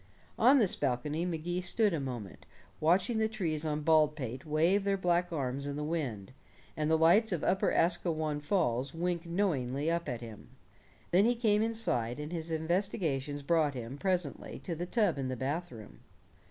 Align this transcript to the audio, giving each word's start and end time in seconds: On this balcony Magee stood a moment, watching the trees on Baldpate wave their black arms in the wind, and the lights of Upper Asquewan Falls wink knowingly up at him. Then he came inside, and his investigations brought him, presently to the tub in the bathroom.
On 0.39 0.57
this 0.57 0.75
balcony 0.75 1.25
Magee 1.25 1.61
stood 1.61 1.93
a 1.93 1.99
moment, 1.99 2.47
watching 2.79 3.19
the 3.19 3.27
trees 3.29 3.67
on 3.67 3.81
Baldpate 3.83 4.47
wave 4.47 4.83
their 4.83 4.97
black 4.97 5.31
arms 5.31 5.67
in 5.67 5.75
the 5.75 5.83
wind, 5.83 6.31
and 6.75 6.89
the 6.89 6.97
lights 6.97 7.31
of 7.31 7.43
Upper 7.43 7.71
Asquewan 7.71 8.39
Falls 8.39 8.95
wink 8.95 9.27
knowingly 9.27 9.91
up 9.91 10.09
at 10.09 10.21
him. 10.21 10.49
Then 11.11 11.25
he 11.25 11.35
came 11.35 11.61
inside, 11.61 12.19
and 12.19 12.31
his 12.31 12.49
investigations 12.49 13.43
brought 13.43 13.75
him, 13.75 13.95
presently 13.99 14.57
to 14.63 14.73
the 14.73 14.87
tub 14.87 15.19
in 15.19 15.27
the 15.27 15.37
bathroom. 15.37 15.99